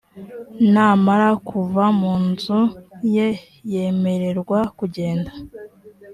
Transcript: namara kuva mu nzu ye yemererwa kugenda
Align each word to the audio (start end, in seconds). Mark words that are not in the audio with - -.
namara 0.73 1.29
kuva 1.47 1.83
mu 1.99 2.13
nzu 2.27 2.61
ye 3.15 3.27
yemererwa 3.71 4.59
kugenda 4.77 5.31